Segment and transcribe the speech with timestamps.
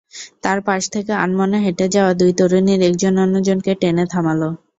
[0.43, 4.41] তাঁর পাশ থেকে আনমনে হেঁটে যাওয়া দুই তরুণীর একজন অন্যজনকে টেনে থামাল।